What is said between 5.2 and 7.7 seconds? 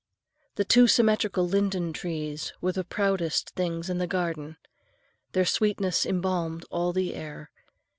Their sweetness embalmed all the air.